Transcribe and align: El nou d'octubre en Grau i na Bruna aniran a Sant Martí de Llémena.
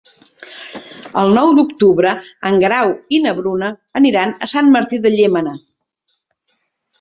El 1.23 1.33
nou 1.39 1.51
d'octubre 1.57 2.13
en 2.51 2.57
Grau 2.63 2.95
i 3.17 3.19
na 3.27 3.35
Bruna 3.41 3.69
aniran 4.01 4.33
a 4.47 4.51
Sant 4.55 4.73
Martí 4.79 5.01
de 5.05 5.13
Llémena. 5.19 5.55